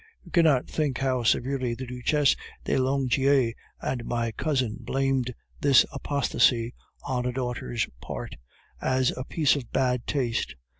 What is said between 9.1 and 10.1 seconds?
a piece of bad